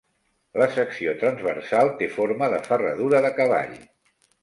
[0.61, 3.81] La secció transversal té forma de ferradura de cavall.